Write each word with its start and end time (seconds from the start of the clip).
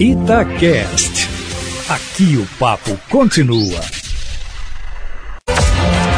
Itacast. 0.00 1.28
Aqui 1.88 2.36
o 2.36 2.46
papo 2.56 2.96
continua. 3.10 3.80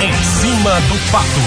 Em 0.03 0.13
cima 0.13 0.81
do 0.83 1.11
papo, 1.11 1.41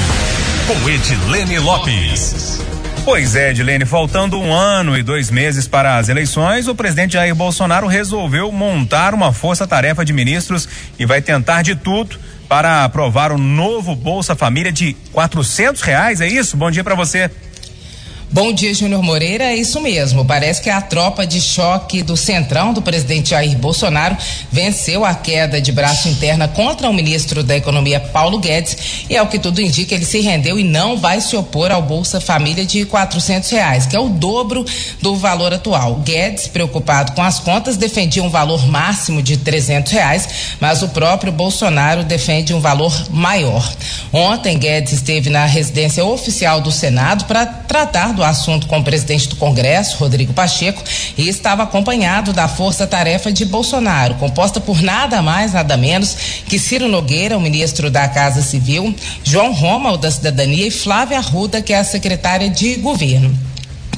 com 0.65 0.89
Edilene 0.89 1.59
Lopes. 1.59 2.59
Pois 3.05 3.35
é, 3.35 3.51
Edilene, 3.51 3.85
faltando 3.85 4.39
um 4.39 4.51
ano 4.51 4.97
e 4.97 5.03
dois 5.03 5.29
meses 5.29 5.67
para 5.67 5.97
as 5.97 6.09
eleições, 6.09 6.67
o 6.67 6.73
presidente 6.73 7.13
Jair 7.13 7.35
Bolsonaro 7.35 7.85
resolveu 7.85 8.51
montar 8.51 9.13
uma 9.13 9.31
força-tarefa 9.31 10.03
de 10.03 10.11
ministros 10.11 10.67
e 10.97 11.05
vai 11.05 11.21
tentar 11.21 11.61
de 11.61 11.75
tudo 11.75 12.17
para 12.49 12.83
aprovar 12.83 13.31
o 13.31 13.37
novo 13.37 13.95
Bolsa 13.95 14.35
Família 14.35 14.71
de 14.71 14.95
quatrocentos 15.13 15.83
reais, 15.83 16.19
é 16.19 16.27
isso? 16.27 16.57
Bom 16.57 16.71
dia 16.71 16.83
para 16.83 16.95
você. 16.95 17.29
Bom 18.33 18.51
dia, 18.51 18.73
Júnior 18.73 19.03
Moreira. 19.03 19.43
É 19.43 19.55
isso 19.55 19.79
mesmo. 19.79 20.25
Parece 20.25 20.59
que 20.59 20.67
a 20.67 20.81
tropa 20.81 21.23
de 21.23 21.39
choque 21.39 22.01
do 22.01 22.17
Centrão 22.17 22.73
do 22.73 22.81
presidente 22.81 23.29
Jair 23.29 23.55
Bolsonaro 23.55 24.17
venceu 24.51 25.05
a 25.05 25.13
queda 25.13 25.61
de 25.61 25.71
braço 25.71 26.09
interna 26.09 26.47
contra 26.47 26.89
o 26.89 26.93
ministro 26.93 27.43
da 27.43 27.55
Economia, 27.55 27.99
Paulo 27.99 28.39
Guedes. 28.39 29.05
E 29.07 29.15
é 29.15 29.21
o 29.21 29.27
que 29.27 29.37
tudo 29.37 29.61
indica, 29.61 29.93
ele 29.93 30.03
se 30.03 30.19
rendeu 30.19 30.57
e 30.57 30.63
não 30.63 30.97
vai 30.97 31.21
se 31.21 31.35
opor 31.35 31.71
ao 31.71 31.83
Bolsa 31.83 32.19
Família 32.19 32.65
de 32.65 32.87
quatrocentos 32.87 33.51
reais, 33.51 33.85
que 33.85 33.95
é 33.95 33.99
o 33.99 34.09
dobro 34.09 34.65
do 34.99 35.15
valor 35.15 35.53
atual. 35.53 35.97
Guedes, 35.97 36.47
preocupado 36.47 37.11
com 37.11 37.21
as 37.21 37.37
contas, 37.37 37.77
defendia 37.77 38.23
um 38.23 38.31
valor 38.31 38.67
máximo 38.67 39.21
de 39.21 39.37
trezentos 39.37 39.91
reais, 39.91 40.27
mas 40.59 40.81
o 40.81 40.89
próprio 40.89 41.31
Bolsonaro 41.31 42.03
defende 42.03 42.51
um 42.51 42.59
valor 42.59 42.91
maior. 43.11 43.71
Ontem, 44.11 44.57
Guedes 44.57 44.93
esteve 44.93 45.29
na 45.29 45.45
residência 45.45 46.03
oficial 46.03 46.61
do 46.61 46.71
Senado 46.71 47.25
para 47.25 47.45
tratar 47.45 48.11
do 48.11 48.22
assunto 48.25 48.67
com 48.67 48.79
o 48.79 48.83
presidente 48.83 49.29
do 49.29 49.35
Congresso, 49.35 49.97
Rodrigo 49.97 50.33
Pacheco, 50.33 50.83
e 51.17 51.27
estava 51.27 51.63
acompanhado 51.63 52.33
da 52.33 52.47
Força 52.47 52.87
Tarefa 52.87 53.31
de 53.31 53.45
Bolsonaro, 53.45 54.15
composta 54.15 54.59
por 54.59 54.81
nada 54.81 55.21
mais, 55.21 55.53
nada 55.53 55.77
menos 55.77 56.15
que 56.47 56.59
Ciro 56.59 56.87
Nogueira, 56.87 57.37
o 57.37 57.41
ministro 57.41 57.89
da 57.89 58.07
Casa 58.07 58.41
Civil, 58.41 58.95
João 59.23 59.53
Roma, 59.53 59.91
o 59.91 59.97
da 59.97 60.11
Cidadania, 60.11 60.67
e 60.67 60.71
Flávia 60.71 61.17
Arruda, 61.17 61.61
que 61.61 61.73
é 61.73 61.77
a 61.77 61.83
secretária 61.83 62.49
de 62.49 62.75
Governo. 62.75 63.52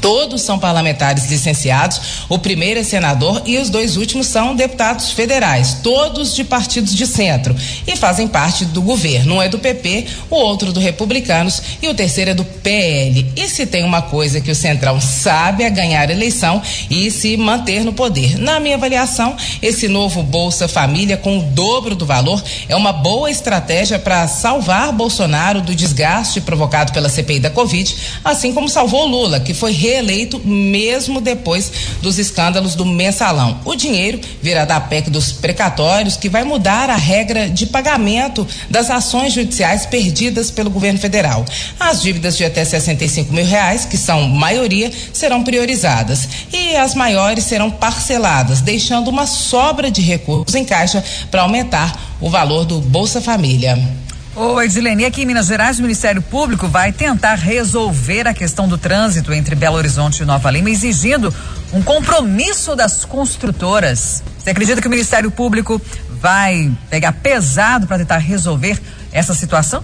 Todos 0.06 0.44
são 0.44 0.60
parlamentares 0.60 1.32
licenciados, 1.32 2.00
o 2.30 2.38
primeiro 2.38 2.80
é 2.80 2.84
senador 2.84 3.42
e 3.44 3.58
os 3.58 3.72
dois 3.72 3.98
últimos 3.98 4.28
são 4.28 4.56
deputados 4.56 5.10
federais, 5.10 5.80
todos 5.82 6.36
de 6.36 6.44
partidos 6.44 6.94
de 6.94 7.08
centro 7.08 7.56
e 7.88 7.96
fazem 7.96 8.28
parte 8.28 8.66
do 8.66 8.84
governo. 8.84 9.38
Um 9.38 9.42
é 9.42 9.50
do 9.50 9.58
PP, 9.58 10.06
o 10.30 10.36
outro 10.36 10.72
do 10.72 10.80
Republicanos 10.80 11.60
e 11.82 11.88
o 11.88 11.96
terceiro 11.96 12.30
é 12.30 12.34
do 12.36 12.46
PL. 12.46 13.26
E 13.36 13.50
se 13.50 13.66
tem 13.66 13.84
uma 13.84 14.04
coisa 14.04 14.40
que 14.40 14.52
o 14.52 14.56
Centrão 14.56 15.02
sabe 15.02 15.64
é 15.64 15.72
ganhar 15.72 16.08
eleição 16.12 16.62
e 16.88 17.10
se 17.10 17.36
manter 17.36 17.84
no 17.84 17.92
poder. 17.92 18.38
Na 18.38 18.60
minha 18.60 18.76
avaliação, 18.76 19.36
esse 19.60 19.88
novo 19.88 20.22
Bolsa 20.22 20.68
Família 20.68 21.18
com 21.18 21.40
o 21.40 21.42
dobro 21.42 21.96
do 21.96 22.06
valor 22.06 22.44
é 22.70 22.76
uma 22.76 22.94
boa 22.94 23.32
estratégia 23.32 23.98
para 23.98 24.28
salvar 24.28 24.92
Bolsonaro 24.92 25.62
do 25.62 25.74
desgaste 25.74 26.42
provocado 26.42 26.94
pela 26.94 27.10
CPI 27.10 27.40
da 27.40 27.50
Covid, 27.50 27.96
assim 28.24 28.54
como 28.54 28.70
salvou 28.70 29.08
Lula, 29.08 29.40
que 29.40 29.56
foi 29.56 29.72
re 29.72 29.95
reeleito 29.96 30.40
mesmo 30.46 31.22
depois 31.22 31.72
dos 32.02 32.20
escândalos 32.20 32.76
do 32.76 32.86
mensalão. 32.86 33.60
O 33.64 33.76
dinheiro 33.76 34.20
virá 34.42 34.66
da 34.66 34.80
PEC 34.80 35.10
dos 35.10 35.32
precatórios, 35.32 36.18
que 36.18 36.30
vai 36.30 36.44
mudar 36.44 36.90
a 36.90 36.96
regra 36.96 37.50
de 37.50 37.66
pagamento 37.66 38.46
das 38.70 38.90
ações 38.90 39.34
judiciais 39.34 39.86
perdidas 39.86 40.52
pelo 40.52 40.70
governo 40.70 41.00
federal. 41.00 41.46
As 41.80 42.02
dívidas 42.02 42.36
de 42.38 42.44
até 42.44 42.64
65 42.64 43.34
mil 43.34 43.46
reais, 43.46 43.86
que 43.86 43.98
são 43.98 44.28
maioria, 44.28 44.92
serão 45.14 45.44
priorizadas 45.44 46.28
e 46.52 46.76
as 46.76 46.94
maiores 46.94 47.46
serão 47.46 47.72
parceladas, 47.72 48.62
deixando 48.62 49.08
uma 49.08 49.26
sobra 49.26 49.90
de 49.90 50.02
recursos 50.02 50.56
em 50.56 50.66
caixa 50.66 51.04
para 51.32 51.42
aumentar 51.42 52.16
o 52.20 52.30
valor 52.30 52.66
do 52.66 52.82
Bolsa 52.82 53.22
Família. 53.22 54.05
Ô 54.36 54.62
Edilene, 54.62 55.06
aqui 55.06 55.22
em 55.22 55.26
Minas 55.26 55.46
Gerais, 55.46 55.80
o 55.80 55.82
Ministério 55.82 56.22
Público 56.22 56.68
vai 56.68 56.92
tentar 56.92 57.36
resolver 57.36 58.28
a 58.28 58.34
questão 58.34 58.68
do 58.68 58.78
trânsito 58.78 59.32
entre 59.32 59.56
Belo 59.56 59.78
Horizonte 59.78 60.24
e 60.24 60.26
Nova 60.26 60.52
Lima, 60.52 60.70
exigindo 60.70 61.34
um 61.72 61.82
compromisso 61.82 62.76
das 62.76 63.06
construtoras. 63.06 64.22
Você 64.38 64.50
acredita 64.50 64.82
que 64.82 64.88
o 64.88 64.90
Ministério 64.90 65.32
Público 65.32 65.82
vai 66.20 66.70
pegar 66.90 67.14
pesado 67.14 67.88
para 67.88 67.98
tentar 67.98 68.18
resolver 68.18 68.78
essa 69.10 69.34
situação? 69.34 69.82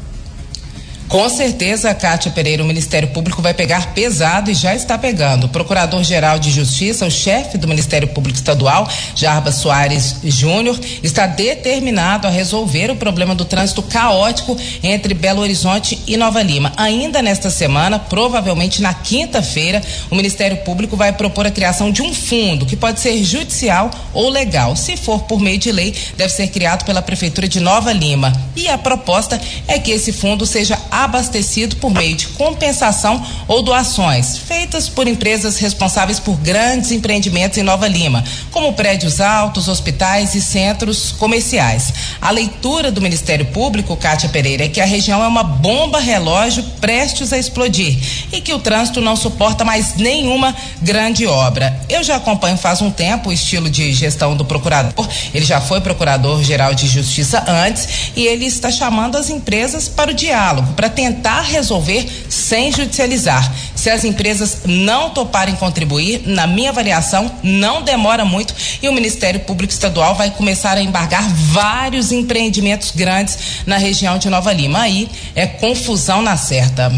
Com 1.11 1.27
certeza, 1.27 1.94
Cátia 1.94 2.31
Pereira, 2.31 2.63
o 2.63 2.66
Ministério 2.66 3.09
Público 3.09 3.41
vai 3.41 3.53
pegar 3.53 3.88
pesado 3.88 4.49
e 4.49 4.53
já 4.53 4.73
está 4.73 4.97
pegando. 4.97 5.44
O 5.44 5.49
Procurador-Geral 5.49 6.39
de 6.39 6.49
Justiça, 6.49 7.05
o 7.05 7.11
chefe 7.11 7.57
do 7.57 7.67
Ministério 7.67 8.07
Público 8.07 8.38
Estadual, 8.38 8.88
Jarbas 9.13 9.55
Soares 9.55 10.16
Júnior, 10.23 10.79
está 11.03 11.27
determinado 11.27 12.27
a 12.27 12.31
resolver 12.31 12.89
o 12.89 12.95
problema 12.95 13.35
do 13.35 13.44
trânsito 13.44 13.81
caótico 13.81 14.57
entre 14.81 15.13
Belo 15.13 15.41
Horizonte 15.41 16.01
e 16.07 16.16
Nova 16.16 16.41
Lima. 16.41 16.72
Ainda 16.77 17.22
nesta 17.22 17.49
semana, 17.49 17.99
provavelmente 17.99 18.81
na 18.81 18.93
quinta-feira, 18.93 19.81
o 20.09 20.16
Ministério 20.16 20.63
Público 20.63 20.95
vai 20.95 21.11
propor 21.11 21.45
a 21.45 21.51
criação 21.51 21.91
de 21.91 22.01
um 22.01 22.13
fundo 22.13 22.66
que 22.66 22.78
pode 22.78 23.01
ser 23.01 23.22
judicial 23.22 23.91
ou 24.13 24.29
legal. 24.29 24.78
Se 24.78 24.95
for 24.95 25.23
por 25.23 25.41
meio 25.41 25.57
de 25.57 25.73
lei, 25.73 25.93
deve 26.16 26.31
ser 26.31 26.47
criado 26.47 26.85
pela 26.85 27.01
Prefeitura 27.01 27.49
de 27.49 27.59
Nova 27.59 27.91
Lima. 27.91 28.31
E 28.55 28.69
a 28.69 28.78
proposta 28.78 29.41
é 29.67 29.78
que 29.78 29.91
esse 29.91 30.13
fundo 30.13 30.45
seja 30.45 30.79
abastecido 31.03 31.75
por 31.78 31.91
meio 31.91 32.16
de 32.16 32.28
compensação 32.28 33.25
ou 33.47 33.62
doações 33.62 34.38
feitas 34.38 34.89
por 34.89 35.07
empresas 35.07 35.57
responsáveis 35.57 36.19
por 36.19 36.35
grandes 36.38 36.91
empreendimentos 36.91 37.57
em 37.57 37.63
Nova 37.63 37.88
Lima, 37.88 38.23
como 38.51 38.73
prédios 38.73 39.19
altos, 39.19 39.67
hospitais 39.67 40.35
e 40.35 40.41
centros 40.41 41.11
comerciais. 41.13 41.94
A 42.22 42.31
leitura 42.31 42.91
do 42.91 43.01
Ministério 43.01 43.45
Público, 43.47 43.95
Cátia 43.95 44.29
Pereira, 44.29 44.66
é 44.66 44.67
que 44.67 44.81
a 44.81 44.85
região 44.85 45.23
é 45.23 45.28
uma 45.28 45.44
bomba 45.44 46.00
relógio 46.00 46.63
prestes 46.79 47.34
a 47.34 47.38
explodir 47.38 47.97
e 48.31 48.41
que 48.41 48.53
o 48.53 48.59
trânsito 48.59 49.01
não 49.01 49.16
suporta 49.16 49.63
mais 49.63 49.95
nenhuma 49.95 50.56
grande 50.81 51.25
obra. 51.25 51.79
Eu 51.90 52.03
já 52.03 52.17
acompanho 52.17 52.57
faz 52.57 52.81
um 52.81 52.91
tempo 52.91 53.29
o 53.29 53.34
estilo 53.34 53.69
de 53.69 53.94
gestão 53.94 54.35
do 54.35 54.45
procurador. 54.45 55.07
Ele 55.34 55.45
já 55.45 55.59
foi 55.59 55.81
procurador-geral 55.81 56.73
de 56.73 56.88
justiça 56.88 57.44
antes 57.47 58.11
e 58.16 58.25
ele 58.25 58.45
está 58.45 58.69
chamando 58.69 59.17
as 59.17 59.29
empresas 59.29 59.88
para 59.88 60.11
o 60.11 60.13
diálogo, 60.13 60.73
para 60.73 60.90
tentar 60.91 61.41
resolver 61.41 62.07
sem 62.29 62.72
judicializar. 62.72 63.52
Se 63.75 63.90
as 63.90 64.03
empresas 64.03 64.59
não 64.66 65.09
toparem 65.09 65.56
contribuir, 65.56 66.22
na 66.28 66.46
minha 66.46 66.69
avaliação, 66.69 67.31
não 67.41 67.81
demora 67.81 68.24
muito 68.24 68.53
e 68.81 68.88
o 68.88 68.94
Ministério 68.94 69.40
Público 69.40 69.74
Estadual 69.74 70.16
vai 70.16 70.29
começar 70.29 70.78
a 70.78 70.81
embargar 70.81 71.28
vários 71.28 72.12
empreendimentos 72.12 72.91
grandes 72.91 73.63
na 73.66 73.78
região 73.78 74.18
de 74.18 74.29
Nova 74.29 74.53
Lima. 74.53 74.81
Aí 74.81 75.09
é 75.35 75.47
confusão 75.47 76.22
na 76.22 76.38
certa. 76.38 76.91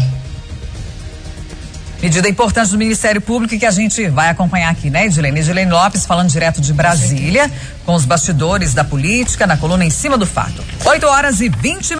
Medida 2.04 2.28
importante 2.28 2.70
do 2.70 2.76
Ministério 2.76 3.18
Público 3.18 3.58
que 3.58 3.64
a 3.64 3.70
gente 3.70 4.06
vai 4.10 4.28
acompanhar 4.28 4.68
aqui, 4.68 4.90
né, 4.90 5.06
Edilene? 5.06 5.40
Edilene 5.40 5.70
Lopes 5.70 6.04
falando 6.04 6.28
direto 6.28 6.60
de 6.60 6.70
Brasília, 6.70 7.50
com 7.86 7.94
os 7.94 8.04
bastidores 8.04 8.74
da 8.74 8.84
política, 8.84 9.46
na 9.46 9.56
coluna 9.56 9.86
em 9.86 9.90
cima 9.90 10.18
do 10.18 10.26
fato. 10.26 10.62
8 10.84 11.06
horas 11.06 11.40
e 11.40 11.48
20 11.48 11.96